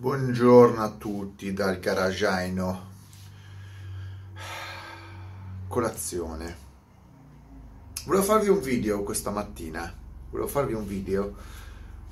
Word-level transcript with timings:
Buongiorno 0.00 0.80
a 0.80 0.90
tutti 0.90 1.52
dal 1.52 1.80
garagiaino. 1.80 2.86
Colazione. 5.66 6.56
Volevo 8.04 8.22
farvi 8.22 8.48
un 8.48 8.60
video 8.60 9.02
questa 9.02 9.30
mattina. 9.30 9.92
Volevo 10.30 10.48
farvi 10.48 10.74
un 10.74 10.86
video 10.86 11.34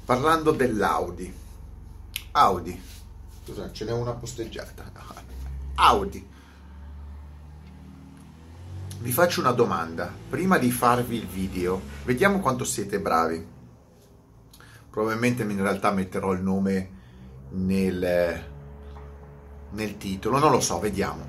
parlando 0.04 0.50
dell'Audi. 0.50 1.32
Audi. 2.32 2.82
Scusa, 3.44 3.70
ce 3.70 3.84
n'è 3.84 3.92
una 3.92 4.14
posteggiata. 4.14 4.90
Audi. 5.76 6.28
Vi 8.98 9.12
faccio 9.12 9.38
una 9.38 9.52
domanda. 9.52 10.12
Prima 10.28 10.58
di 10.58 10.72
farvi 10.72 11.18
il 11.18 11.28
video, 11.28 11.80
vediamo 12.02 12.40
quanto 12.40 12.64
siete 12.64 12.98
bravi. 12.98 13.46
Probabilmente 14.90 15.44
in 15.44 15.62
realtà 15.62 15.92
metterò 15.92 16.32
il 16.32 16.42
nome 16.42 16.94
nel, 17.50 18.44
nel 19.70 19.96
titolo, 19.96 20.38
non 20.38 20.50
lo 20.50 20.60
so, 20.60 20.78
vediamo. 20.78 21.24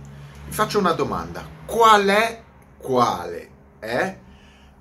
Vi 0.46 0.52
faccio 0.52 0.80
una 0.80 0.94
domanda. 0.94 1.46
Qual 1.66 2.06
è, 2.06 2.44
quale 2.78 3.50
è 3.80 4.20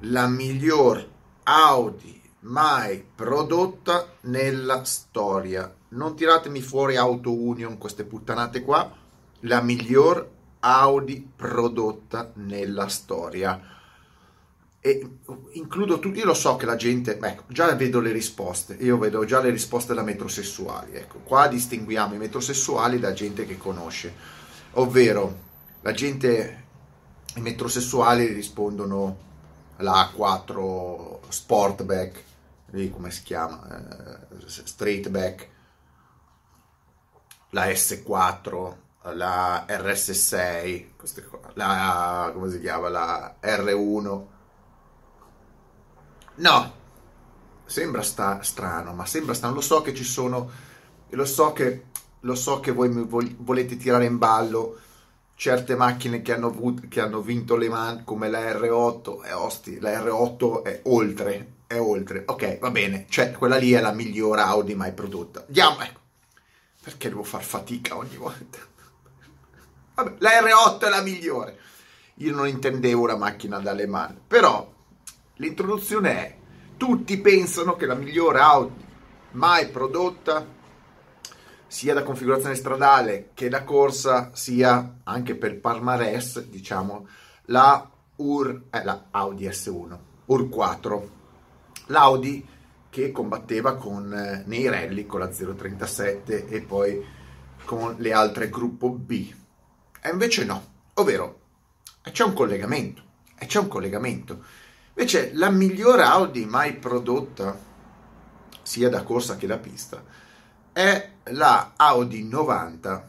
la 0.00 0.26
miglior 0.26 1.08
Audi 1.44 2.22
mai 2.40 3.04
prodotta 3.14 4.06
nella 4.22 4.84
storia? 4.84 5.72
Non 5.88 6.14
tiratemi 6.14 6.60
fuori 6.60 6.96
Auto 6.96 7.32
Union, 7.32 7.78
queste 7.78 8.04
puttanate 8.04 8.62
qua. 8.62 8.90
La 9.40 9.60
miglior 9.60 10.30
Audi 10.60 11.30
prodotta 11.36 12.32
nella 12.34 12.88
storia 12.88 13.74
e 14.86 15.04
includo 15.54 15.98
tutti, 15.98 16.20
io 16.20 16.26
lo 16.26 16.32
so 16.32 16.54
che 16.54 16.64
la 16.64 16.76
gente, 16.76 17.18
ecco, 17.18 17.42
già 17.48 17.74
vedo 17.74 17.98
le 17.98 18.12
risposte, 18.12 18.74
io 18.74 18.96
vedo 18.98 19.24
già 19.24 19.40
le 19.40 19.50
risposte 19.50 19.94
da 19.94 20.02
metrosessuali, 20.02 20.94
ecco, 20.94 21.18
qua 21.24 21.48
distinguiamo 21.48 22.14
i 22.14 22.18
metrosessuali 22.18 23.00
da 23.00 23.12
gente 23.12 23.46
che 23.46 23.56
conosce, 23.56 24.14
ovvero 24.74 25.44
la 25.80 25.90
gente, 25.90 26.64
i 27.34 27.40
metrosessuali 27.40 28.26
rispondono 28.26 29.24
la 29.78 30.08
A4 30.14 31.18
Sportback, 31.30 32.22
lì 32.70 32.88
come 32.88 33.10
si 33.10 33.24
chiama, 33.24 33.66
eh, 33.68 34.46
Straightback, 34.46 35.48
la 37.50 37.66
S4, 37.66 38.74
la 39.14 39.66
RS6, 39.68 40.84
la, 41.54 42.30
come 42.32 42.50
si 42.50 42.60
chiama, 42.60 42.88
la 42.88 43.34
R1, 43.42 44.34
No, 46.36 46.74
sembra 47.64 48.02
sta, 48.02 48.42
strano, 48.42 48.92
ma 48.92 49.06
sembra 49.06 49.34
strano. 49.34 49.54
Lo 49.54 49.60
so 49.60 49.82
che 49.82 49.94
ci 49.94 50.04
sono, 50.04 50.50
lo 51.08 51.24
so 51.24 51.52
che, 51.52 51.84
lo 52.20 52.34
so 52.34 52.60
che 52.60 52.72
voi 52.72 52.88
volete 53.38 53.76
tirare 53.76 54.04
in 54.04 54.18
ballo 54.18 54.78
certe 55.36 55.76
macchine 55.76 56.22
che 56.22 56.32
hanno, 56.32 56.48
avuto, 56.48 56.82
che 56.88 57.00
hanno 57.00 57.20
vinto 57.20 57.56
Le 57.56 57.68
Mans 57.68 58.02
come 58.04 58.28
la 58.28 58.40
R8 58.40 59.24
e 59.24 59.28
eh, 59.28 59.32
osti, 59.32 59.78
la 59.80 59.90
R8 60.00 60.62
è 60.62 60.80
oltre, 60.84 61.52
è 61.66 61.78
oltre. 61.78 62.24
Ok, 62.26 62.58
va 62.58 62.70
bene, 62.70 63.06
cioè 63.08 63.30
quella 63.32 63.56
lì 63.56 63.72
è 63.72 63.80
la 63.80 63.92
migliore 63.92 64.40
Audi 64.40 64.74
mai 64.74 64.92
prodotta. 64.92 65.44
Andiamo, 65.46 65.80
ecco. 65.80 66.00
Perché 66.82 67.08
devo 67.08 67.22
far 67.22 67.42
fatica 67.42 67.96
ogni 67.96 68.16
volta? 68.16 68.58
Vabbè, 69.94 70.14
la 70.18 70.30
R8 70.40 70.80
è 70.80 70.88
la 70.88 71.02
migliore. 71.02 71.58
Io 72.20 72.34
non 72.34 72.48
intendevo 72.48 73.02
una 73.02 73.16
macchina 73.16 73.58
da 73.58 73.72
Le 73.72 73.86
Mans, 73.86 74.18
però 74.26 74.72
L'introduzione 75.38 76.10
è, 76.10 76.36
tutti 76.78 77.18
pensano 77.18 77.76
che 77.76 77.84
la 77.84 77.94
migliore 77.94 78.40
Audi 78.40 78.84
mai 79.32 79.68
prodotta 79.68 80.46
sia 81.66 81.92
da 81.92 82.02
configurazione 82.02 82.54
stradale 82.54 83.32
che 83.34 83.50
da 83.50 83.62
corsa 83.62 84.30
sia 84.32 85.00
anche 85.04 85.34
per 85.34 85.60
palmarès, 85.60 86.42
diciamo, 86.46 87.06
la 87.46 87.86
UR, 88.16 88.62
eh, 88.70 88.82
la 88.82 89.08
Audi 89.10 89.46
S1, 89.46 89.98
UR 90.24 90.48
4. 90.48 91.10
L'Audi 91.88 92.46
che 92.88 93.12
combatteva 93.12 93.76
con, 93.76 94.10
eh, 94.14 94.42
nei 94.46 94.70
rally 94.70 95.04
con 95.04 95.20
la 95.20 95.28
037 95.28 96.46
e 96.48 96.62
poi 96.62 97.04
con 97.66 97.96
le 97.98 98.12
altre 98.14 98.48
gruppo 98.48 98.88
B. 98.88 99.34
E 100.00 100.10
invece 100.10 100.46
no, 100.46 100.64
ovvero 100.94 101.40
c'è 102.10 102.24
un 102.24 102.32
collegamento, 102.32 103.02
e 103.38 103.44
c'è 103.44 103.58
un 103.58 103.68
collegamento 103.68 104.64
Invece 104.98 105.32
la 105.34 105.50
migliore 105.50 106.04
Audi 106.04 106.46
mai 106.46 106.72
prodotta, 106.76 107.54
sia 108.62 108.88
da 108.88 109.02
corsa 109.02 109.36
che 109.36 109.46
da 109.46 109.58
pista, 109.58 110.02
è 110.72 111.10
la 111.24 111.74
Audi 111.76 112.24
90. 112.26 113.08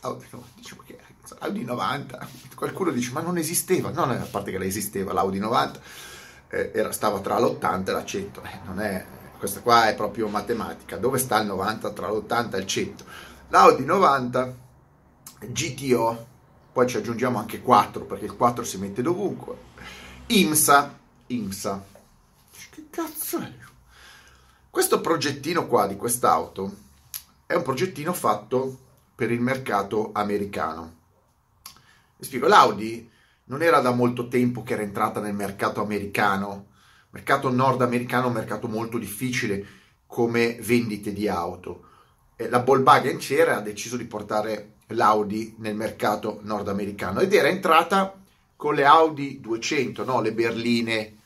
Audi, 0.00 0.26
no, 0.30 0.44
diciamo 0.54 0.82
che 0.84 0.98
Audi 1.38 1.64
90. 1.64 2.28
Qualcuno 2.54 2.90
dice, 2.90 3.12
ma 3.12 3.22
non 3.22 3.38
esisteva. 3.38 3.88
No, 3.90 4.02
a 4.02 4.28
parte 4.30 4.50
che 4.50 4.58
la 4.58 4.66
esisteva, 4.66 5.14
l'Audi 5.14 5.38
90 5.38 5.80
eh, 6.48 6.70
era, 6.74 6.92
stava 6.92 7.20
tra 7.20 7.38
l'80 7.38 7.88
e 7.88 7.92
la 7.92 8.04
100. 8.04 8.42
Eh, 8.42 8.58
non 8.66 8.80
è, 8.80 9.02
questa 9.38 9.60
qua 9.60 9.88
è 9.88 9.94
proprio 9.94 10.28
matematica. 10.28 10.98
Dove 10.98 11.16
sta 11.16 11.40
il 11.40 11.46
90 11.46 11.92
tra 11.92 12.10
l'80 12.10 12.56
e 12.56 12.58
il 12.58 12.66
100? 12.66 13.04
L'Audi 13.48 13.86
90 13.86 14.54
GTO, 15.46 16.26
poi 16.74 16.86
ci 16.86 16.98
aggiungiamo 16.98 17.38
anche 17.38 17.62
4 17.62 18.04
perché 18.04 18.26
il 18.26 18.36
4 18.36 18.64
si 18.64 18.76
mette 18.76 19.00
dovunque 19.00 19.68
IMSA. 20.32 20.96
IMSA. 21.26 21.84
Che 22.70 22.86
cazzo 22.88 23.40
è? 23.40 23.52
Questo 24.70 25.00
progettino 25.00 25.66
qua 25.66 25.88
di 25.88 25.96
quest'auto 25.96 26.72
è 27.46 27.54
un 27.54 27.64
progettino 27.64 28.12
fatto 28.12 28.78
per 29.16 29.32
il 29.32 29.40
mercato 29.40 30.10
americano. 30.12 30.98
Vi 32.16 32.24
spiego, 32.24 32.46
l'Audi 32.46 33.10
non 33.46 33.60
era 33.60 33.80
da 33.80 33.90
molto 33.90 34.28
tempo 34.28 34.62
che 34.62 34.74
era 34.74 34.82
entrata 34.82 35.18
nel 35.18 35.34
mercato 35.34 35.82
americano, 35.82 36.66
mercato 37.10 37.50
nordamericano, 37.50 38.28
un 38.28 38.34
mercato 38.34 38.68
molto 38.68 38.98
difficile 38.98 39.66
come 40.06 40.58
vendite 40.60 41.12
di 41.12 41.26
auto. 41.26 41.86
La 42.36 42.62
Volkswagen 42.62 43.16
c'era 43.16 43.56
ha 43.56 43.60
deciso 43.60 43.96
di 43.96 44.04
portare 44.04 44.74
l'Audi 44.90 45.56
nel 45.58 45.74
mercato 45.74 46.38
nordamericano 46.44 47.18
ed 47.18 47.34
era 47.34 47.48
entrata 47.48 48.19
con 48.60 48.74
le 48.74 48.84
Audi 48.84 49.40
200, 49.40 50.04
no? 50.04 50.20
le 50.20 50.34
berline 50.34 51.16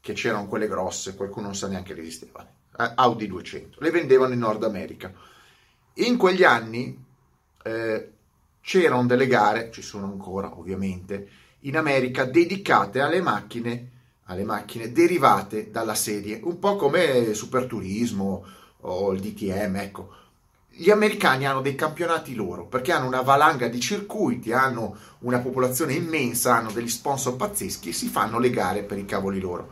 che 0.00 0.14
c'erano 0.14 0.48
quelle 0.48 0.66
grosse, 0.66 1.16
qualcuno 1.16 1.48
non 1.48 1.54
sa 1.54 1.68
neanche 1.68 1.92
che 1.92 2.00
esistevano, 2.00 2.48
eh, 2.78 2.92
Audi 2.94 3.26
200, 3.26 3.80
le 3.80 3.90
vendevano 3.90 4.32
in 4.32 4.38
Nord 4.38 4.64
America. 4.64 5.12
In 5.96 6.16
quegli 6.16 6.44
anni 6.44 7.04
eh, 7.62 8.12
c'erano 8.62 9.04
delle 9.04 9.26
gare, 9.26 9.70
ci 9.70 9.82
sono 9.82 10.06
ancora 10.06 10.58
ovviamente, 10.58 11.28
in 11.60 11.76
America 11.76 12.24
dedicate 12.24 13.00
alle 13.00 13.20
macchine, 13.20 13.90
alle 14.24 14.44
macchine 14.44 14.90
derivate 14.90 15.70
dalla 15.70 15.94
serie, 15.94 16.40
un 16.42 16.58
po' 16.58 16.76
come 16.76 17.34
Superturismo 17.34 18.46
o 18.80 19.12
il 19.12 19.20
DTM, 19.20 19.76
ecco 19.76 20.14
gli 20.80 20.90
americani 20.90 21.44
hanno 21.44 21.60
dei 21.60 21.74
campionati 21.74 22.36
loro 22.36 22.64
perché 22.66 22.92
hanno 22.92 23.08
una 23.08 23.22
valanga 23.22 23.66
di 23.66 23.80
circuiti, 23.80 24.52
hanno 24.52 24.96
una 25.20 25.40
popolazione 25.40 25.94
immensa, 25.94 26.54
hanno 26.54 26.70
degli 26.70 26.88
sponsor 26.88 27.34
pazzeschi 27.34 27.88
e 27.88 27.92
si 27.92 28.06
fanno 28.06 28.38
le 28.38 28.50
gare 28.50 28.84
per 28.84 28.96
i 28.96 29.04
cavoli 29.04 29.40
loro. 29.40 29.68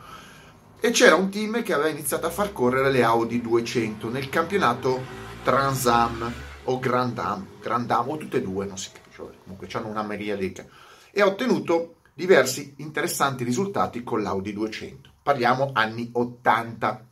E 0.80 0.90
c'era 0.90 1.14
un 1.14 1.30
team 1.30 1.62
che 1.62 1.72
aveva 1.72 1.90
iniziato 1.90 2.26
a 2.26 2.30
far 2.30 2.52
correre 2.52 2.90
le 2.90 3.04
Audi 3.04 3.40
200 3.40 4.08
nel 4.08 4.28
campionato 4.28 5.00
Transam 5.44 6.32
o 6.64 6.78
Grand 6.80 7.16
Am, 7.18 7.46
Grand 7.60 7.88
Am 7.88 8.08
o 8.08 8.16
tutte 8.16 8.38
e 8.38 8.42
due, 8.42 8.66
non 8.66 8.76
si 8.76 8.90
capisce, 8.92 9.22
comunque 9.44 9.68
hanno 9.74 9.86
una 9.86 10.02
miriadica 10.02 10.66
e 11.12 11.20
ha 11.20 11.26
ottenuto 11.26 11.98
diversi 12.14 12.74
interessanti 12.78 13.44
risultati 13.44 14.02
con 14.02 14.22
l'Audi 14.22 14.52
200. 14.52 15.10
Parliamo 15.22 15.70
anni 15.72 16.10
80. 16.12 17.06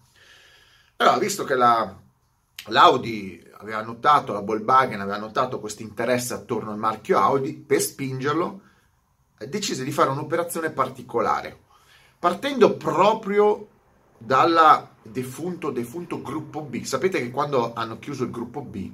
Allora, 0.96 1.18
visto 1.18 1.44
che 1.44 1.54
la, 1.54 1.96
l'Audi 2.66 3.52
aveva 3.64 3.82
notato, 3.82 4.32
la 4.32 4.40
Volkswagen 4.40 5.00
aveva 5.00 5.18
notato 5.18 5.58
questo 5.58 5.82
interesse 5.82 6.34
attorno 6.34 6.70
al 6.70 6.78
marchio 6.78 7.18
Audi, 7.18 7.54
per 7.54 7.80
spingerlo 7.80 8.60
decise 9.48 9.84
di 9.84 9.90
fare 9.90 10.10
un'operazione 10.10 10.70
particolare, 10.70 11.58
partendo 12.18 12.76
proprio 12.76 13.68
dalla 14.16 14.90
defunto, 15.02 15.70
defunto 15.70 16.22
gruppo 16.22 16.62
B. 16.62 16.82
Sapete 16.84 17.18
che 17.18 17.30
quando 17.30 17.74
hanno 17.74 17.98
chiuso 17.98 18.24
il 18.24 18.30
gruppo 18.30 18.60
B, 18.62 18.90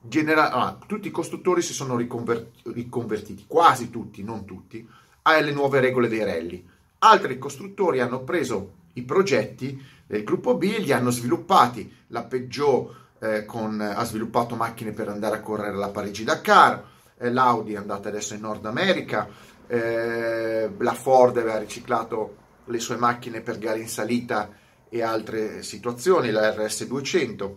genera- 0.00 0.50
ah, 0.50 0.78
tutti 0.86 1.08
i 1.08 1.12
costruttori 1.12 1.62
si 1.62 1.72
sono 1.72 1.96
riconver- 1.96 2.50
riconvertiti, 2.64 3.44
quasi 3.46 3.90
tutti, 3.90 4.22
non 4.22 4.44
tutti, 4.44 4.86
alle 5.22 5.52
nuove 5.52 5.80
regole 5.80 6.08
dei 6.08 6.24
rally. 6.24 6.66
Altri 6.98 7.38
costruttori 7.38 8.00
hanno 8.00 8.22
preso 8.22 8.80
i 8.94 9.02
progetti 9.02 9.80
del 10.06 10.24
gruppo 10.24 10.56
B 10.56 10.64
e 10.64 10.80
li 10.80 10.92
hanno 10.92 11.10
sviluppati. 11.10 12.00
La 12.08 12.24
Peugeot 12.24 13.01
eh, 13.22 13.44
con, 13.44 13.80
ha 13.80 14.02
sviluppato 14.04 14.56
macchine 14.56 14.90
per 14.90 15.08
andare 15.08 15.36
a 15.36 15.40
correre 15.40 15.76
la 15.76 15.90
Parigi-Dakar, 15.90 16.84
eh, 17.18 17.30
l'Audi 17.30 17.74
è 17.74 17.76
andata 17.76 18.08
adesso 18.08 18.34
in 18.34 18.40
Nord 18.40 18.66
America, 18.66 19.28
eh, 19.68 20.68
la 20.76 20.94
Ford 20.94 21.36
aveva 21.36 21.56
riciclato 21.56 22.36
le 22.64 22.80
sue 22.80 22.96
macchine 22.96 23.40
per 23.40 23.58
gare 23.58 23.78
in 23.78 23.88
salita 23.88 24.50
e 24.88 25.02
altre 25.02 25.62
situazioni, 25.62 26.30
la 26.30 26.50
RS200 26.50 27.54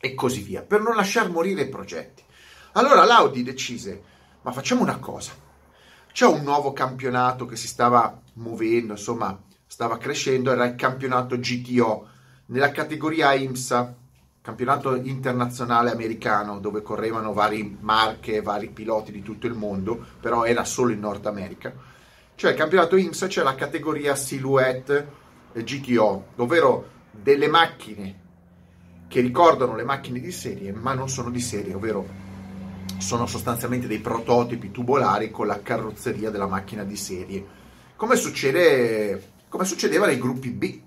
e 0.00 0.14
così 0.14 0.40
via, 0.40 0.62
per 0.62 0.80
non 0.80 0.96
lasciar 0.96 1.28
morire 1.28 1.62
i 1.62 1.68
progetti. 1.68 2.22
Allora 2.72 3.04
l'Audi 3.04 3.42
decise, 3.42 4.02
ma 4.40 4.52
facciamo 4.52 4.80
una 4.80 4.98
cosa, 4.98 5.32
c'è 6.12 6.24
un 6.24 6.42
nuovo 6.42 6.72
campionato 6.72 7.44
che 7.44 7.56
si 7.56 7.68
stava 7.68 8.22
muovendo, 8.34 8.92
insomma, 8.92 9.38
stava 9.66 9.98
crescendo, 9.98 10.50
era 10.50 10.64
il 10.64 10.76
campionato 10.76 11.38
GTO, 11.38 12.08
nella 12.46 12.70
categoria 12.70 13.34
IMSA, 13.34 13.96
campionato 14.44 14.94
internazionale 14.94 15.90
americano, 15.90 16.58
dove 16.58 16.82
correvano 16.82 17.32
vari 17.32 17.78
marche, 17.80 18.42
vari 18.42 18.68
piloti 18.68 19.10
di 19.10 19.22
tutto 19.22 19.46
il 19.46 19.54
mondo, 19.54 19.98
però 20.20 20.44
era 20.44 20.64
solo 20.64 20.92
in 20.92 21.00
Nord 21.00 21.24
America. 21.24 21.72
Cioè 22.34 22.50
il 22.50 22.56
campionato 22.58 22.96
IMSA 22.96 23.26
c'è 23.26 23.42
la 23.42 23.54
categoria 23.54 24.14
Silhouette 24.14 25.08
GTO, 25.54 26.26
ovvero 26.36 26.90
delle 27.10 27.48
macchine 27.48 28.20
che 29.08 29.22
ricordano 29.22 29.76
le 29.76 29.84
macchine 29.84 30.20
di 30.20 30.30
serie, 30.30 30.72
ma 30.72 30.92
non 30.92 31.08
sono 31.08 31.30
di 31.30 31.40
serie, 31.40 31.72
ovvero 31.72 32.06
sono 32.98 33.24
sostanzialmente 33.24 33.86
dei 33.86 34.00
prototipi 34.00 34.70
tubolari 34.70 35.30
con 35.30 35.46
la 35.46 35.62
carrozzeria 35.62 36.28
della 36.28 36.46
macchina 36.46 36.84
di 36.84 36.96
serie, 36.96 37.46
come, 37.96 38.16
succede, 38.16 39.30
come 39.48 39.64
succedeva 39.64 40.04
nei 40.04 40.18
gruppi 40.18 40.50
B. 40.50 40.80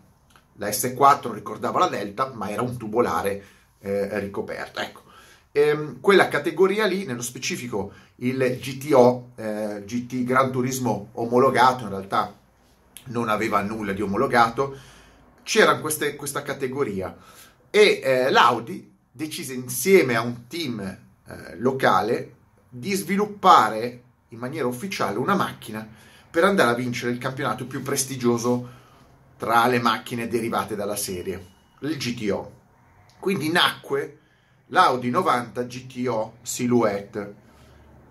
La 0.58 0.70
S4 0.70 1.34
ricordava 1.34 1.80
la 1.80 1.88
Delta, 1.88 2.32
ma 2.34 2.50
era 2.50 2.62
un 2.62 2.78
tubolare 2.78 3.44
eh, 3.80 4.20
ricoperto. 4.20 4.80
Ecco, 4.80 5.02
ehm, 5.52 6.00
quella 6.00 6.28
categoria 6.28 6.86
lì, 6.86 7.06
nello 7.06 7.22
specifico 7.22 7.92
il 8.18 8.60
GTO, 8.60 9.32
eh, 9.36 9.84
GT 9.86 10.24
Gran 10.24 10.52
Turismo 10.52 11.10
omologato, 11.14 11.84
in 11.84 11.90
realtà 11.90 12.36
non 13.06 13.30
aveva 13.30 13.62
nulla 13.62 13.94
di 13.94 14.02
omologato, 14.02 14.76
c'era 15.44 15.78
queste, 15.78 16.16
questa 16.16 16.42
categoria 16.42 17.16
e 17.70 18.02
eh, 18.04 18.30
l'Audi 18.30 18.96
decise 19.12 19.54
insieme 19.54 20.16
a 20.16 20.22
un 20.22 20.48
team 20.48 20.80
eh, 20.80 21.56
locale 21.58 22.34
di 22.70 22.94
sviluppare 22.94 24.04
in 24.30 24.40
maniera 24.40 24.68
ufficiale 24.68 25.18
una 25.18 25.36
macchina 25.36 25.88
per 26.30 26.44
andare 26.44 26.72
a 26.72 26.74
vincere 26.74 27.12
il 27.12 27.18
campionato 27.18 27.66
più 27.66 27.82
prestigioso 27.82 28.76
tra 29.38 29.68
le 29.68 29.80
macchine 29.80 30.28
derivate 30.28 30.76
dalla 30.76 30.96
serie, 30.96 31.46
il 31.82 31.98
GTO. 31.98 32.52
Quindi 33.20 33.52
nacque 33.52 34.20
l'Audi 34.68 35.10
90 35.10 35.64
GTO 35.64 36.38
Silhouette. 36.42 37.36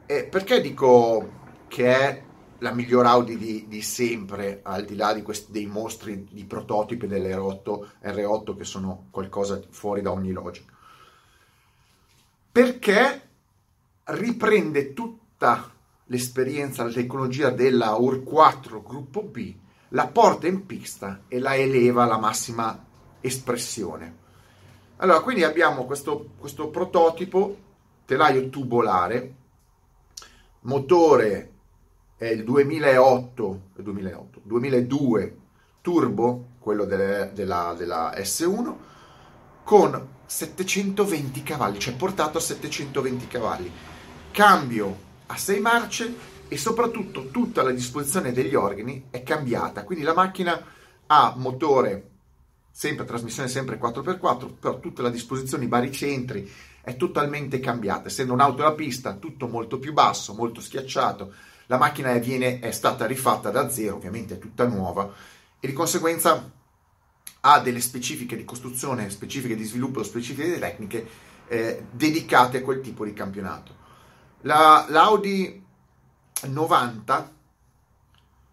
E 0.06 0.24
perché 0.24 0.60
dico 0.60 1.44
che 1.68 1.98
è 1.98 2.22
la 2.60 2.72
miglior 2.72 3.06
Audi 3.06 3.36
di, 3.36 3.66
di, 3.68 3.82
sempre, 3.82 4.60
al 4.62 4.84
di 4.84 4.96
là 4.96 5.12
di 5.12 5.22
questi, 5.22 5.52
dei 5.52 5.66
mostri 5.66 6.26
di 6.30 6.44
prototipi 6.44 7.06
dell'R8 7.06 7.86
R8 8.02 8.56
che 8.56 8.64
sono 8.64 9.08
qualcosa 9.10 9.60
fuori 9.68 10.00
da 10.00 10.12
ogni 10.12 10.32
logica. 10.32 10.72
Perché 12.52 13.28
riprende 14.04 14.94
tutta 14.94 15.70
l'esperienza, 16.06 16.84
la 16.84 16.92
tecnologia 16.92 17.50
della 17.50 17.94
UR 17.96 18.22
4 18.22 18.82
gruppo 18.82 19.22
B, 19.22 19.54
la 19.90 20.06
porta 20.08 20.46
in 20.46 20.66
pista 20.66 21.22
e 21.28 21.38
la 21.38 21.54
eleva 21.54 22.04
alla 22.04 22.18
massima 22.18 22.84
espressione. 23.20 24.24
Allora, 24.96 25.20
quindi 25.20 25.44
abbiamo 25.44 25.84
questo, 25.84 26.30
questo 26.38 26.68
prototipo, 26.68 27.56
telaio 28.04 28.48
tubolare, 28.48 29.34
motore 30.60 31.52
è 32.16 32.26
il 32.26 32.44
2008, 32.44 33.60
2008 33.76 34.40
2002 34.42 35.36
turbo, 35.82 36.46
quello 36.58 36.84
delle, 36.84 37.30
della, 37.32 37.74
della 37.76 38.12
S1, 38.16 38.74
con 39.62 40.08
720 40.26 41.42
cavalli, 41.42 41.78
cioè 41.78 41.94
portato 41.94 42.38
a 42.38 42.40
720 42.40 43.28
cavalli, 43.28 43.70
cambio 44.32 45.04
a 45.26 45.36
6 45.36 45.60
marce 45.60 46.14
e 46.48 46.56
soprattutto 46.56 47.28
tutta 47.30 47.62
la 47.62 47.72
disposizione 47.72 48.32
degli 48.32 48.54
organi 48.54 49.06
è 49.10 49.22
cambiata, 49.22 49.84
quindi 49.84 50.04
la 50.04 50.14
macchina 50.14 50.64
ha 51.06 51.34
motore 51.36 52.10
sempre 52.70 53.06
trasmissione 53.06 53.48
sempre 53.48 53.80
4x4, 53.80 54.52
però 54.60 54.78
tutta 54.78 55.02
la 55.02 55.08
disposizione, 55.08 55.64
i 55.64 55.68
baricentri 55.68 56.50
è 56.82 56.94
totalmente 56.96 57.58
cambiata, 57.58 58.08
essendo 58.08 58.34
un'auto 58.34 58.62
da 58.62 58.72
pista, 58.72 59.14
tutto 59.14 59.48
molto 59.48 59.78
più 59.78 59.92
basso, 59.92 60.34
molto 60.34 60.60
schiacciato, 60.60 61.32
la 61.66 61.78
macchina 61.78 62.12
è, 62.12 62.20
viene, 62.20 62.60
è 62.60 62.70
stata 62.70 63.06
rifatta 63.06 63.50
da 63.50 63.70
zero, 63.70 63.96
ovviamente 63.96 64.34
è 64.34 64.38
tutta 64.38 64.66
nuova, 64.66 65.10
e 65.58 65.66
di 65.66 65.72
conseguenza 65.72 66.52
ha 67.40 67.60
delle 67.60 67.80
specifiche 67.80 68.36
di 68.36 68.44
costruzione, 68.44 69.08
specifiche 69.10 69.56
di 69.56 69.64
sviluppo, 69.64 70.02
specifiche 70.02 70.52
di 70.52 70.60
tecniche 70.60 71.08
eh, 71.48 71.86
dedicate 71.90 72.58
a 72.58 72.62
quel 72.62 72.80
tipo 72.80 73.04
di 73.04 73.12
campionato. 73.12 73.74
La, 74.42 74.84
L'Audi 74.88 75.64
90 76.42 77.34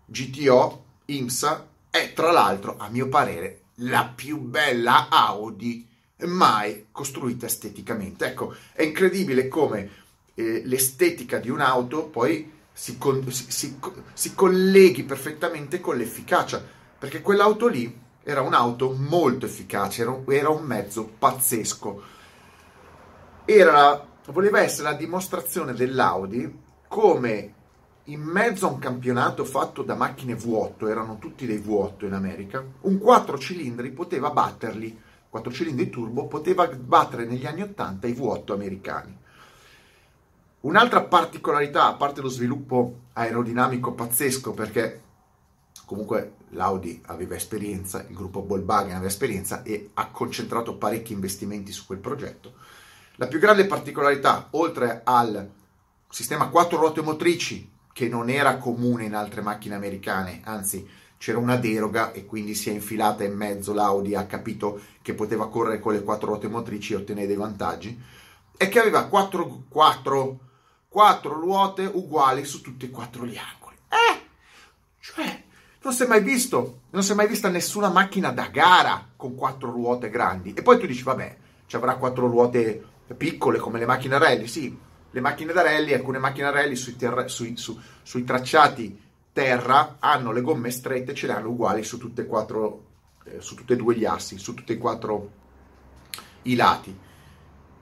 GTO 0.06 0.86
IMSA 1.06 1.68
è 1.90 2.14
tra 2.14 2.32
l'altro, 2.32 2.78
a 2.78 2.90
mio 2.90 3.08
parere, 3.08 3.62
la 3.78 4.06
più 4.06 4.40
bella 4.40 5.10
Audi 5.10 5.88
mai 6.26 6.88
costruita 6.92 7.46
esteticamente. 7.46 8.26
Ecco, 8.26 8.56
è 8.72 8.84
incredibile 8.84 9.48
come 9.48 9.90
eh, 10.36 10.62
l'estetica 10.66 11.38
di 11.38 11.50
un'auto 11.50 12.06
poi 12.06 12.52
si, 12.72 12.98
con, 12.98 13.30
si, 13.32 13.52
si, 13.52 13.78
si 14.14 14.34
colleghi 14.34 15.04
perfettamente 15.04 15.80
con 15.80 15.98
l'efficacia, 15.98 16.64
perché 16.98 17.22
quell'auto 17.22 17.68
lì 17.68 18.02
era 18.24 18.42
un'auto 18.42 18.92
molto 18.92 19.46
efficace, 19.46 20.02
era, 20.02 20.18
era 20.28 20.50
un 20.50 20.64
mezzo 20.64 21.06
pazzesco. 21.06 22.04
Era, 23.46 24.08
voleva 24.28 24.62
essere 24.62 24.90
la 24.90 24.96
dimostrazione 24.96 25.74
dell'Audi 25.74 26.62
come 26.88 27.54
in 28.06 28.22
mezzo 28.22 28.68
a 28.68 28.72
un 28.72 28.80
campionato 28.80 29.46
fatto 29.46 29.82
da 29.82 29.96
macchine 29.96 30.36
V8, 30.36 30.90
erano 30.90 31.20
tutti 31.20 31.46
dei 31.46 31.60
V8 31.60 32.06
in 32.06 32.14
America, 32.14 32.64
un 32.82 32.98
4 32.98 33.38
cilindri 33.38 33.92
poteva 33.92 34.30
batterli, 34.32 35.00
4 35.30 35.52
cilindri 35.52 35.90
turbo, 35.90 36.28
poteva 36.28 36.68
battere 36.68 37.26
negli 37.26 37.46
anni 37.46 37.62
80 37.62 38.08
i 38.08 38.12
V8 38.12 38.52
americani. 38.52 39.18
Un'altra 40.62 41.04
particolarità, 41.04 41.88
a 41.88 41.94
parte 41.94 42.22
lo 42.22 42.28
sviluppo 42.28 43.00
aerodinamico 43.14 43.94
pazzesco, 43.94 44.52
perché 44.52 45.02
comunque 45.86 46.36
l'Audi 46.50 47.02
aveva 47.08 47.36
esperienza, 47.36 48.06
il 48.08 48.16
gruppo 48.16 48.46
Volkswagen 48.46 48.92
aveva 48.92 49.08
esperienza 49.08 49.64
e 49.64 49.90
ha 49.94 50.08
concentrato 50.10 50.76
parecchi 50.76 51.14
investimenti 51.14 51.72
su 51.72 51.86
quel 51.86 52.00
progetto. 52.00 52.54
La 53.16 53.28
più 53.28 53.40
grande 53.40 53.66
particolarità, 53.66 54.48
oltre 54.52 55.02
al 55.04 55.50
sistema 56.10 56.50
quattro 56.50 56.78
ruote 56.78 57.02
motrici, 57.02 57.72
che 57.94 58.10
non 58.10 58.30
era 58.30 58.58
comune 58.58 59.06
in 59.06 59.14
altre 59.14 59.42
macchine 59.42 59.76
americane, 59.76 60.42
anzi 60.44 60.86
c'era 61.18 61.38
una 61.38 61.56
deroga 61.56 62.12
e 62.12 62.26
quindi 62.26 62.54
si 62.54 62.70
è 62.70 62.74
infilata 62.74 63.24
in 63.24 63.36
mezzo 63.36 63.74
l'Audi, 63.74 64.16
ha 64.16 64.26
capito 64.26 64.82
che 65.02 65.14
poteva 65.14 65.48
correre 65.48 65.80
con 65.80 65.94
le 65.94 66.04
quattro 66.04 66.28
ruote 66.28 66.50
motrici 66.50 66.94
e 66.94 66.98
ottenere 66.98 67.28
dei 67.28 67.36
vantaggi, 67.38 67.98
è 68.58 68.68
che 68.68 68.80
aveva 68.80 69.06
quattro, 69.06 69.64
quattro 69.70 70.40
quattro 70.94 71.34
ruote 71.34 71.90
uguali 71.92 72.46
su 72.46 72.62
tutti 72.62 72.86
e 72.86 72.92
quattro 72.92 73.26
gli 73.26 73.36
angoli. 73.36 73.76
Eh, 73.90 74.22
cioè, 75.00 75.44
non 75.82 75.92
si 75.92 76.04
è 76.04 76.06
mai 76.06 76.22
visto, 76.22 76.82
non 76.92 77.02
si 77.02 77.14
è 77.14 77.16
mai 77.16 77.28
vista 77.28 77.50
nessuna 77.50 77.90
macchina 77.90 78.30
da 78.30 78.46
gara 78.46 79.10
con 79.16 79.34
quattro 79.34 79.72
ruote 79.72 80.12
grandi. 80.12 80.54
E 80.54 80.62
poi 80.62 80.78
tu 80.78 80.86
dici, 80.86 81.02
vabbè, 81.02 81.38
ci 81.66 81.76
avrà 81.76 81.96
quattro 81.96 82.28
ruote 82.28 82.86
piccole 83.18 83.58
come 83.58 83.80
le 83.80 83.88
macchine 83.88 84.20
rally. 84.20 84.46
Sì, 84.46 84.78
le 85.14 85.22
macchine 85.22 85.54
da 85.54 85.62
rally, 85.62 85.94
alcune 85.94 86.18
macchine 86.18 86.50
rally 86.50 86.76
sui, 86.76 86.96
terra, 86.96 87.28
sui, 87.28 87.56
su, 87.56 87.80
sui 88.02 88.24
tracciati 88.24 89.00
terra 89.32 89.98
hanno 90.00 90.32
le 90.32 90.42
gomme 90.42 90.72
strette, 90.72 91.14
ce 91.14 91.28
le 91.28 91.34
hanno 91.34 91.50
uguali 91.50 91.84
su 91.84 92.00
tutte 92.00 92.24
e 92.24 92.26
quattro, 92.26 92.86
eh, 93.26 93.40
su 93.40 93.54
tutti 93.54 93.74
e 93.74 93.76
due 93.76 93.96
gli 93.96 94.06
assi, 94.06 94.40
su 94.40 94.56
tutti 94.56 94.74
e 94.74 94.78
quattro 94.80 95.32
i 96.44 96.56
lati, 96.56 96.98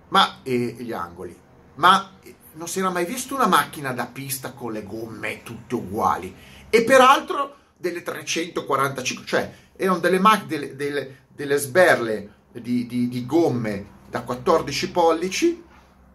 ma 0.09 0.39
e 0.43 0.75
gli 0.77 0.91
angoli. 0.91 1.37
Ma 1.75 2.11
non 2.53 2.67
si 2.67 2.79
era 2.79 2.89
mai 2.89 3.05
visto 3.05 3.33
una 3.33 3.47
macchina 3.47 3.93
da 3.93 4.07
pista 4.07 4.51
con 4.51 4.73
le 4.73 4.83
gomme 4.83 5.41
tutte 5.41 5.75
uguali 5.75 6.35
e 6.69 6.83
peraltro 6.83 7.55
delle 7.77 8.01
345, 8.01 9.25
cioè 9.25 9.53
erano 9.77 9.99
delle, 9.99 10.19
mac- 10.19 10.47
delle, 10.47 10.75
delle, 10.75 11.19
delle 11.33 11.57
sberle 11.57 12.33
di, 12.51 12.85
di, 12.85 13.07
di, 13.07 13.25
gomme 13.25 13.99
da 14.09 14.21
14 14.21 14.91
pollici 14.91 15.63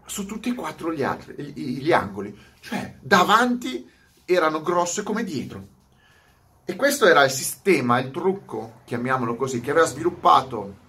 su 0.06 0.24
tutti 0.24 0.50
e 0.50 0.54
quattro 0.54 0.92
gli, 0.92 1.02
altri, 1.02 1.52
gli, 1.52 1.92
angoli, 1.92 2.36
cioè 2.60 2.96
davanti 3.00 3.88
erano 4.24 4.62
grosse 4.62 5.02
come 5.02 5.24
dietro. 5.24 5.74
E 6.64 6.74
questo 6.74 7.06
era 7.06 7.22
il 7.24 7.30
sistema, 7.30 8.00
il 8.00 8.10
trucco, 8.10 8.80
chiamiamolo 8.84 9.36
così, 9.36 9.60
che 9.60 9.70
aveva 9.70 9.86
sviluppato 9.86 10.84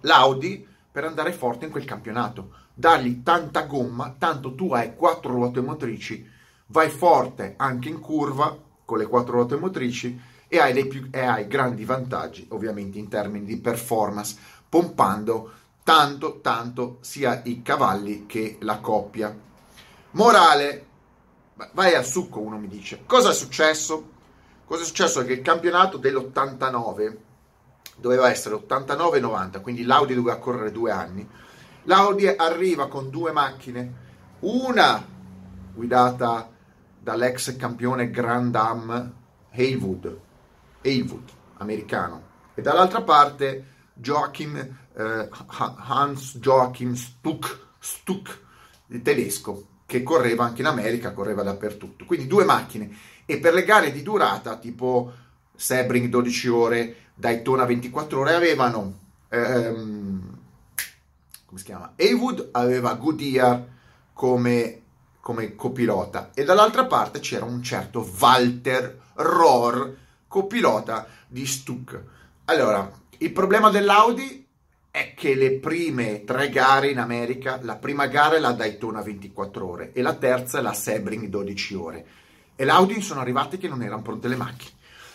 l'Audi 0.00 0.66
per 0.90 1.04
andare 1.04 1.32
forte 1.32 1.66
in 1.66 1.70
quel 1.70 1.84
campionato 1.84 2.66
dargli 2.78 3.24
tanta 3.24 3.62
gomma, 3.62 4.14
tanto 4.16 4.54
tu 4.54 4.72
hai 4.72 4.94
quattro 4.94 5.32
ruote 5.32 5.60
motrici, 5.60 6.24
vai 6.66 6.88
forte 6.88 7.54
anche 7.56 7.88
in 7.88 7.98
curva 7.98 8.56
con 8.84 8.98
le 8.98 9.06
quattro 9.06 9.32
ruote 9.32 9.56
motrici 9.56 10.20
e 10.46 10.58
hai, 10.60 10.86
più, 10.86 11.08
e 11.10 11.20
hai 11.20 11.48
grandi 11.48 11.84
vantaggi 11.84 12.46
ovviamente 12.50 12.98
in 12.98 13.08
termini 13.08 13.44
di 13.44 13.58
performance, 13.58 14.36
pompando 14.68 15.50
tanto, 15.88 16.40
tanto 16.42 16.98
sia 17.00 17.40
i 17.46 17.62
cavalli 17.62 18.26
che 18.26 18.58
la 18.60 18.76
coppia. 18.76 19.34
Morale, 20.10 20.86
vai 21.72 21.94
al 21.94 22.04
succo, 22.04 22.40
uno 22.40 22.58
mi 22.58 22.68
dice. 22.68 23.04
Cosa 23.06 23.30
è 23.30 23.32
successo? 23.32 24.10
Cosa 24.66 24.82
è 24.82 24.84
successo? 24.84 25.24
Che 25.24 25.32
il 25.32 25.40
campionato 25.40 25.96
dell'89 25.96 27.16
doveva 27.96 28.28
essere 28.28 28.54
89-90, 28.56 29.62
quindi 29.62 29.84
l'Audi 29.84 30.14
doveva 30.14 30.36
correre 30.36 30.72
due 30.72 30.90
anni. 30.90 31.26
L'Audi 31.84 32.26
arriva 32.28 32.88
con 32.88 33.08
due 33.08 33.32
macchine, 33.32 33.92
una 34.40 35.02
guidata 35.72 36.50
dall'ex 37.00 37.56
campione 37.56 38.10
Grand 38.10 38.54
Am 38.54 39.14
Haywood, 39.52 40.18
Haywood 40.84 41.30
americano, 41.56 42.22
e 42.54 42.60
dall'altra 42.60 43.00
parte 43.00 43.76
Joachim, 43.94 44.86
eh, 44.98 45.28
Hans 45.48 46.38
Joachim 46.38 46.94
Stuck, 46.94 47.66
Stuck, 47.78 48.40
tedesco, 49.00 49.66
che 49.86 50.02
correva 50.02 50.44
anche 50.44 50.60
in 50.60 50.66
America, 50.66 51.12
correva 51.12 51.42
dappertutto. 51.42 52.04
Quindi 52.04 52.26
due 52.26 52.44
macchine. 52.44 52.90
E 53.24 53.38
per 53.38 53.54
le 53.54 53.64
gare 53.64 53.92
di 53.92 54.02
durata, 54.02 54.56
tipo 54.56 55.12
Sebring 55.54 56.08
12 56.08 56.48
ore, 56.48 56.96
Daytona 57.14 57.64
24 57.64 58.20
ore, 58.20 58.34
avevano... 58.34 58.98
Ehm, 59.28 60.36
come 61.44 61.60
si 61.60 61.64
chiama? 61.64 61.94
Haywood 61.96 62.48
aveva 62.52 62.94
Goodyear 62.94 63.66
come, 64.12 64.82
come 65.20 65.54
copilota 65.54 66.30
e 66.34 66.44
dall'altra 66.44 66.84
parte 66.84 67.20
c'era 67.20 67.46
un 67.46 67.62
certo 67.62 68.06
Walter 68.18 69.00
Rohr, 69.14 69.96
copilota 70.26 71.06
di 71.26 71.46
Stuck. 71.46 72.02
Allora, 72.46 72.90
il 73.18 73.32
problema 73.32 73.70
dell'Audi 73.70 74.37
è 74.98 75.14
che 75.14 75.34
le 75.34 75.52
prime 75.52 76.24
tre 76.24 76.50
gare 76.50 76.88
in 76.88 76.98
America, 76.98 77.60
la 77.62 77.76
prima 77.76 78.06
gara 78.06 78.34
è 78.34 78.40
la 78.40 78.50
Daytona 78.50 79.00
24 79.00 79.66
ore 79.66 79.92
e 79.92 80.02
la 80.02 80.14
terza 80.14 80.58
è 80.58 80.60
la 80.62 80.72
Sebring 80.72 81.26
12 81.26 81.74
ore. 81.74 82.06
E 82.56 82.64
l'Audi 82.64 83.00
sono 83.00 83.20
arrivate 83.20 83.58
che 83.58 83.68
non 83.68 83.82
erano 83.82 84.02
pronte 84.02 84.26
le 84.26 84.34
macchine. 84.34 84.72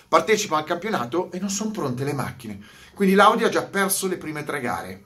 Partecipano 0.08 0.62
al 0.62 0.68
campionato 0.68 1.30
e 1.32 1.40
non 1.40 1.50
sono 1.50 1.72
pronte 1.72 2.06
le 2.06 2.14
macchine. 2.14 2.62
Quindi 2.94 3.14
l'Audi 3.14 3.44
ha 3.44 3.50
già 3.50 3.64
perso 3.64 4.08
le 4.08 4.18
prime 4.18 4.46
tre 4.46 4.62
gare, 4.62 5.04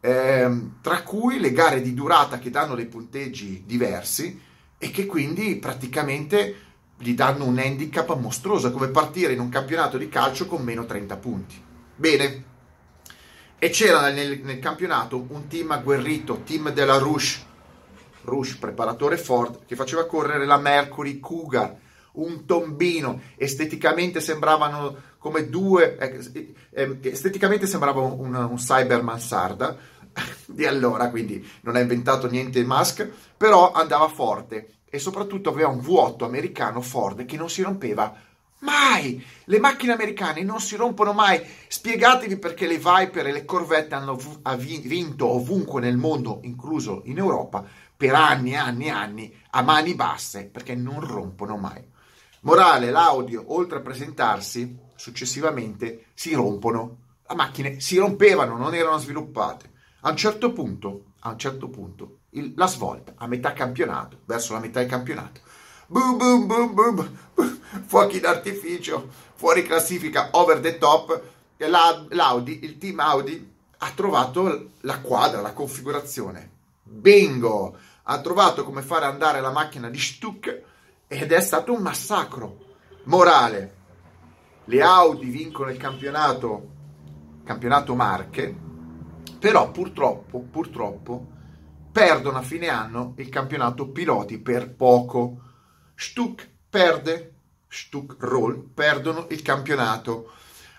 ehm, 0.00 0.76
tra 0.80 1.02
cui 1.02 1.40
le 1.40 1.52
gare 1.52 1.82
di 1.82 1.92
durata 1.92 2.38
che 2.38 2.50
danno 2.50 2.76
dei 2.76 2.86
punteggi 2.86 3.64
diversi 3.66 4.40
e 4.78 4.90
che 4.92 5.06
quindi 5.06 5.56
praticamente 5.56 6.54
gli 6.96 7.14
danno 7.14 7.46
un 7.46 7.58
handicap 7.58 8.16
mostruoso, 8.16 8.70
come 8.70 8.88
partire 8.88 9.32
in 9.32 9.40
un 9.40 9.48
campionato 9.48 9.98
di 9.98 10.08
calcio 10.08 10.46
con 10.46 10.62
meno 10.62 10.86
30 10.86 11.16
punti. 11.16 11.60
Bene. 11.96 12.49
E 13.62 13.68
c'era 13.68 14.08
nel, 14.08 14.40
nel 14.42 14.58
campionato 14.58 15.26
un 15.28 15.46
team 15.46 15.72
agguerrito, 15.72 16.40
team 16.44 16.72
della 16.72 16.96
Rouge, 16.96 17.44
Rouge 18.22 18.56
preparatore 18.58 19.18
Ford, 19.18 19.66
che 19.66 19.76
faceva 19.76 20.06
correre 20.06 20.46
la 20.46 20.56
Mercury 20.56 21.20
Cougar, 21.20 21.76
un 22.12 22.46
tombino, 22.46 23.20
esteticamente 23.36 24.22
sembravano 24.22 24.96
come 25.18 25.50
due, 25.50 25.98
eh, 25.98 26.54
eh, 26.70 26.98
esteticamente 27.02 27.66
sembrava 27.66 28.00
un, 28.00 28.34
un 28.34 28.56
Cyberman 28.56 29.20
sarda 29.20 29.76
di 30.46 30.64
allora, 30.64 31.10
quindi 31.10 31.46
non 31.60 31.76
ha 31.76 31.80
inventato 31.80 32.30
niente 32.30 32.64
Musk, 32.64 33.06
però 33.36 33.72
andava 33.72 34.08
forte. 34.08 34.76
E 34.88 34.98
soprattutto 34.98 35.50
aveva 35.50 35.68
un 35.68 35.80
vuoto 35.80 36.24
americano 36.24 36.80
Ford 36.80 37.26
che 37.26 37.36
non 37.36 37.50
si 37.50 37.60
rompeva 37.60 38.16
Mai! 38.60 39.24
Le 39.44 39.58
macchine 39.58 39.92
americane 39.92 40.42
non 40.42 40.60
si 40.60 40.76
rompono 40.76 41.12
mai. 41.12 41.42
Spiegatevi 41.66 42.36
perché 42.36 42.66
le 42.66 42.78
Viper 42.78 43.26
e 43.26 43.32
le 43.32 43.44
Corvette 43.44 43.94
hanno 43.94 44.18
vinto 44.56 45.26
ovunque 45.26 45.80
nel 45.80 45.96
mondo, 45.96 46.40
incluso 46.42 47.02
in 47.04 47.18
Europa, 47.18 47.64
per 47.96 48.14
anni 48.14 48.52
e 48.52 48.56
anni 48.56 48.86
e 48.86 48.90
anni 48.90 49.34
a 49.50 49.62
mani 49.62 49.94
basse, 49.94 50.46
perché 50.46 50.74
non 50.74 51.00
rompono 51.00 51.56
mai. 51.56 51.82
Morale, 52.40 52.90
l'audio, 52.90 53.44
oltre 53.48 53.78
a 53.78 53.82
presentarsi, 53.82 54.78
successivamente 54.94 56.06
si 56.14 56.34
rompono. 56.34 56.96
Le 57.26 57.34
macchine 57.34 57.80
si 57.80 57.96
rompevano, 57.96 58.56
non 58.56 58.74
erano 58.74 58.98
sviluppate. 58.98 59.70
A 60.00 60.10
un 60.10 60.16
certo 60.16 60.52
punto, 60.52 61.12
a 61.20 61.30
un 61.30 61.38
certo 61.38 61.68
punto, 61.68 62.20
il, 62.30 62.52
la 62.56 62.66
svolta 62.66 63.14
a 63.16 63.26
metà 63.26 63.52
campionato, 63.52 64.20
verso 64.24 64.52
la 64.52 64.60
metà 64.60 64.80
del 64.80 64.88
campionato, 64.88 65.40
boom, 65.90 66.16
boom, 66.16 66.46
boom, 66.46 66.74
boom, 66.74 67.18
fuochi 67.86 68.20
d'artificio, 68.20 69.08
fuori 69.34 69.64
classifica, 69.64 70.28
over 70.32 70.60
the 70.60 70.78
top. 70.78 71.22
La, 71.56 72.06
L'Audi, 72.10 72.60
il 72.62 72.78
team 72.78 73.00
Audi, 73.00 73.52
ha 73.78 73.90
trovato 73.94 74.70
la 74.82 75.00
quadra, 75.00 75.40
la 75.40 75.52
configurazione. 75.52 76.50
Bingo! 76.82 77.76
Ha 78.04 78.20
trovato 78.20 78.64
come 78.64 78.82
fare 78.82 79.04
andare 79.04 79.40
la 79.40 79.50
macchina 79.50 79.90
di 79.90 79.98
Stuck 79.98 80.62
ed 81.06 81.32
è 81.32 81.40
stato 81.40 81.72
un 81.72 81.82
massacro. 81.82 82.58
Morale. 83.04 83.74
Le 84.64 84.82
Audi 84.82 85.28
vincono 85.28 85.70
il 85.70 85.76
campionato, 85.76 86.68
campionato 87.44 87.94
Marche, 87.94 88.56
però 89.38 89.70
purtroppo, 89.70 90.38
purtroppo 90.40 91.26
perdono 91.90 92.38
a 92.38 92.42
fine 92.42 92.68
anno 92.68 93.14
il 93.16 93.28
campionato 93.28 93.88
piloti 93.88 94.38
per 94.38 94.72
poco. 94.74 95.48
Stuck 96.02 96.48
perde 96.70 97.34
Stuck 97.68 98.16
Roll 98.20 98.70
perdono 98.72 99.26
il 99.28 99.42
campionato. 99.42 100.32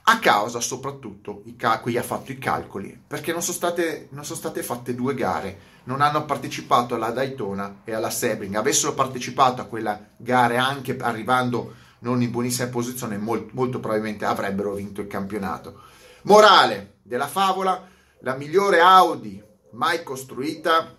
A 0.05 0.17
causa 0.17 0.59
soprattutto, 0.59 1.43
i 1.45 1.55
cal- 1.55 1.79
qui 1.79 1.95
ha 1.95 2.01
fatto 2.01 2.31
i 2.31 2.39
calcoli, 2.39 2.99
perché 3.05 3.31
non 3.31 3.43
sono, 3.43 3.55
state, 3.55 4.07
non 4.13 4.25
sono 4.25 4.39
state 4.39 4.63
fatte 4.63 4.95
due 4.95 5.13
gare, 5.13 5.59
non 5.83 6.01
hanno 6.01 6.25
partecipato 6.25 6.95
alla 6.95 7.11
Daytona 7.11 7.81
e 7.83 7.93
alla 7.93 8.09
Sebring, 8.09 8.55
avessero 8.55 8.95
partecipato 8.95 9.61
a 9.61 9.65
quella 9.65 10.07
gara 10.17 10.65
anche 10.65 10.97
arrivando 10.97 11.75
non 11.99 12.23
in 12.23 12.31
buonissima 12.31 12.69
posizione, 12.69 13.19
molt, 13.19 13.51
molto 13.51 13.79
probabilmente 13.79 14.25
avrebbero 14.25 14.73
vinto 14.73 15.01
il 15.01 15.07
campionato. 15.07 15.81
Morale 16.23 16.95
della 17.03 17.27
favola, 17.27 17.87
la 18.21 18.35
migliore 18.35 18.79
Audi 18.79 19.39
mai 19.73 20.01
costruita 20.01 20.95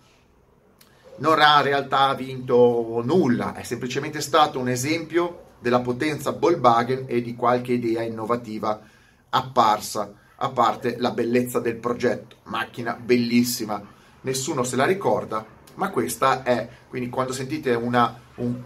non 1.17 1.39
ha 1.39 1.57
in 1.57 1.63
realtà 1.63 2.13
vinto 2.13 3.01
nulla, 3.03 3.53
è 3.53 3.63
semplicemente 3.63 4.21
stato 4.21 4.59
un 4.59 4.69
esempio 4.69 5.51
della 5.59 5.81
potenza 5.81 6.31
Volkswagen 6.31 7.05
e 7.07 7.21
di 7.21 7.35
qualche 7.35 7.73
idea 7.73 8.01
innovativa 8.01 8.81
apparsa, 9.29 10.13
a 10.35 10.49
parte 10.49 10.97
la 10.97 11.11
bellezza 11.11 11.59
del 11.59 11.75
progetto. 11.75 12.37
Macchina 12.43 12.93
bellissima, 12.93 13.81
nessuno 14.21 14.63
se 14.63 14.75
la 14.75 14.85
ricorda, 14.85 15.45
ma 15.75 15.89
questa 15.89 16.43
è, 16.43 16.67
quindi 16.89 17.09
quando 17.09 17.31
sentite 17.31 17.73
una, 17.73 18.19
un, 18.35 18.61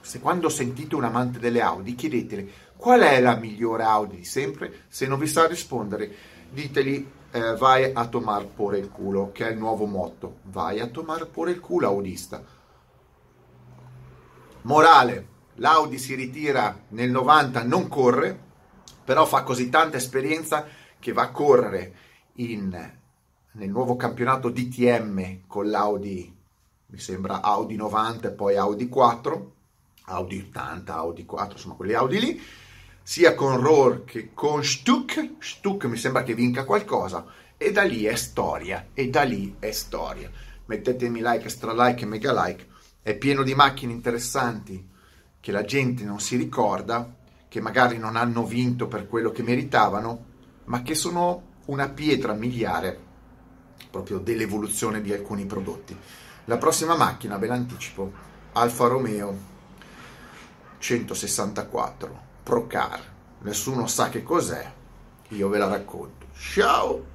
se 0.00 0.20
quando 0.20 0.48
sentite 0.48 0.94
un 0.94 1.04
amante 1.04 1.38
delle 1.38 1.62
Audi, 1.62 1.94
chiedetele 1.94 2.50
qual 2.76 3.00
è 3.00 3.20
la 3.20 3.36
migliore 3.36 3.84
Audi 3.84 4.16
di 4.16 4.24
sempre, 4.24 4.82
se 4.88 5.06
non 5.06 5.18
vi 5.18 5.28
sa 5.28 5.46
rispondere, 5.46 6.10
diteli 6.50 7.08
eh, 7.32 7.56
vai 7.56 7.90
a 7.92 8.06
tomar 8.06 8.44
pure 8.46 8.78
il 8.78 8.90
culo, 8.90 9.32
che 9.32 9.48
è 9.48 9.52
il 9.52 9.58
nuovo 9.58 9.86
motto, 9.86 10.40
vai 10.44 10.80
a 10.80 10.86
tomar 10.86 11.26
pure 11.26 11.50
il 11.50 11.60
culo 11.60 11.86
audista. 11.86 12.44
Morale, 14.62 15.26
l'Audi 15.54 15.98
si 15.98 16.14
ritira 16.14 16.84
nel 16.88 17.10
90, 17.10 17.64
non 17.64 17.88
corre, 17.88 18.38
però 19.02 19.24
fa 19.24 19.42
così 19.42 19.70
tanta 19.70 19.96
esperienza 19.96 20.66
che 20.98 21.12
va 21.12 21.22
a 21.22 21.30
correre 21.30 21.94
in, 22.34 22.70
nel 23.52 23.68
nuovo 23.70 23.96
campionato 23.96 24.50
DTM 24.50 25.46
con 25.46 25.70
l'Audi, 25.70 26.36
mi 26.86 26.98
sembra 26.98 27.40
Audi 27.40 27.76
90 27.76 28.28
e 28.28 28.32
poi 28.32 28.56
Audi 28.56 28.88
4, 28.88 29.52
Audi 30.04 30.38
80, 30.48 30.94
Audi 30.94 31.24
4, 31.24 31.52
insomma 31.54 31.74
quelli 31.74 31.94
Audi 31.94 32.20
lì, 32.20 32.42
sia 33.02 33.34
con 33.34 33.60
Rohr 33.60 34.04
che 34.04 34.30
con 34.32 34.62
Stuck, 34.62 35.34
Stuck 35.38 35.84
mi 35.86 35.96
sembra 35.96 36.22
che 36.22 36.34
vinca 36.34 36.64
qualcosa, 36.64 37.26
e 37.56 37.72
da 37.72 37.82
lì 37.82 38.04
è 38.04 38.14
storia, 38.14 38.88
e 38.94 39.08
da 39.08 39.22
lì 39.22 39.56
è 39.58 39.70
storia. 39.72 40.30
Mettetemi 40.66 41.20
like, 41.22 41.48
stra 41.48 41.72
like 41.72 42.04
e 42.04 42.06
mega 42.06 42.32
like, 42.32 42.66
è 43.02 43.16
pieno 43.16 43.42
di 43.42 43.54
macchine 43.54 43.92
interessanti, 43.92 44.88
che 45.40 45.52
la 45.52 45.64
gente 45.64 46.04
non 46.04 46.20
si 46.20 46.36
ricorda, 46.36 47.16
che 47.48 47.60
magari 47.60 47.98
non 47.98 48.16
hanno 48.16 48.44
vinto 48.46 48.86
per 48.86 49.08
quello 49.08 49.30
che 49.30 49.42
meritavano, 49.42 50.26
ma 50.64 50.82
che 50.82 50.94
sono 50.94 51.50
una 51.66 51.88
pietra 51.88 52.32
miliare 52.32 53.10
proprio 53.90 54.18
dell'evoluzione 54.18 55.00
di 55.00 55.12
alcuni 55.12 55.44
prodotti. 55.44 55.96
La 56.46 56.56
prossima 56.56 56.96
macchina, 56.96 57.36
ve 57.36 57.46
l'anticipo, 57.48 58.12
Alfa 58.52 58.86
Romeo 58.86 59.50
164 60.78 62.30
Procar. 62.42 63.00
Nessuno 63.40 63.86
sa 63.86 64.08
che 64.08 64.22
cos'è, 64.22 64.70
io 65.28 65.48
ve 65.48 65.58
la 65.58 65.68
racconto. 65.68 66.26
Ciao! 66.34 67.11